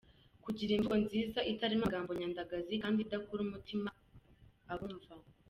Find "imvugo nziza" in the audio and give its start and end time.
0.73-1.39